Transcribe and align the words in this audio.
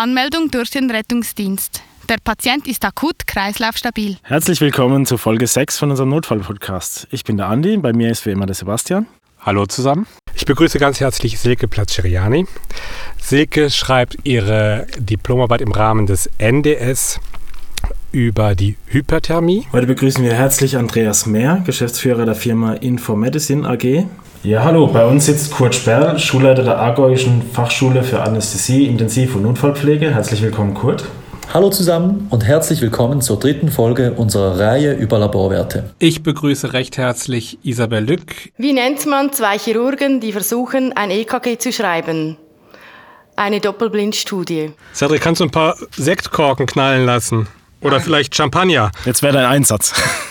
Anmeldung 0.00 0.50
durch 0.50 0.70
den 0.70 0.90
Rettungsdienst. 0.90 1.82
Der 2.08 2.16
Patient 2.24 2.66
ist 2.66 2.84
akut 2.86 3.26
kreislaufstabil. 3.26 4.16
Herzlich 4.22 4.62
willkommen 4.62 5.04
zu 5.04 5.18
Folge 5.18 5.46
6 5.46 5.78
von 5.78 5.90
unserem 5.90 6.08
Notfallpodcast. 6.08 7.06
Ich 7.10 7.22
bin 7.24 7.36
der 7.36 7.48
Andi, 7.48 7.76
bei 7.76 7.92
mir 7.92 8.10
ist 8.10 8.24
wie 8.24 8.30
immer 8.30 8.46
der 8.46 8.54
Sebastian. 8.54 9.06
Hallo 9.40 9.66
zusammen. 9.66 10.06
Ich 10.34 10.46
begrüße 10.46 10.78
ganz 10.78 11.00
herzlich 11.00 11.38
Silke 11.38 11.68
Platzeriani. 11.68 12.46
Silke 13.18 13.70
schreibt 13.70 14.16
ihre 14.24 14.86
Diplomarbeit 14.98 15.60
im 15.60 15.72
Rahmen 15.72 16.06
des 16.06 16.30
NDS 16.38 17.20
über 18.12 18.54
die 18.54 18.76
Hyperthermie. 18.86 19.66
Heute 19.72 19.86
begrüßen 19.86 20.24
wir 20.24 20.34
herzlich 20.34 20.76
Andreas 20.76 21.26
Mehr, 21.26 21.62
Geschäftsführer 21.64 22.24
der 22.24 22.34
Firma 22.34 22.74
Infomedicine 22.74 23.68
AG. 23.68 24.06
Ja, 24.42 24.64
hallo, 24.64 24.86
bei 24.86 25.04
uns 25.04 25.26
sitzt 25.26 25.52
Kurt 25.52 25.74
Sperl, 25.74 26.18
Schulleiter 26.18 26.62
der 26.62 26.78
Argäuischen 26.78 27.42
Fachschule 27.52 28.02
für 28.02 28.22
Anästhesie, 28.22 28.86
Intensiv- 28.86 29.34
und 29.34 29.42
Notfallpflege. 29.42 30.14
Herzlich 30.14 30.42
willkommen, 30.42 30.74
Kurt. 30.74 31.04
Hallo 31.52 31.68
zusammen 31.68 32.28
und 32.30 32.44
herzlich 32.44 32.80
willkommen 32.80 33.20
zur 33.20 33.38
dritten 33.38 33.70
Folge 33.70 34.12
unserer 34.12 34.58
Reihe 34.58 34.94
über 34.94 35.18
Laborwerte. 35.18 35.90
Ich 35.98 36.22
begrüße 36.22 36.72
recht 36.72 36.96
herzlich 36.96 37.58
Isabel 37.64 38.04
Lück. 38.04 38.52
Wie 38.56 38.72
nennt 38.72 39.04
man 39.06 39.32
zwei 39.32 39.58
Chirurgen, 39.58 40.20
die 40.20 40.32
versuchen, 40.32 40.92
ein 40.96 41.10
EKG 41.10 41.58
zu 41.58 41.72
schreiben? 41.72 42.36
Eine 43.34 43.58
Doppelblindstudie. 43.58 44.72
Cedric, 44.94 45.22
kannst 45.22 45.40
du 45.40 45.44
ein 45.46 45.50
paar 45.50 45.76
Sektkorken 45.96 46.66
knallen 46.66 47.04
lassen? 47.04 47.48
Oder 47.80 48.00
vielleicht 48.00 48.34
Champagner? 48.34 48.92
Jetzt 49.04 49.22
wäre 49.22 49.34
dein 49.34 49.46
Einsatz. 49.46 49.94